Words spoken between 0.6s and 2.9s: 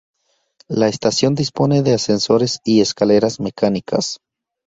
La estación dispone de ascensores y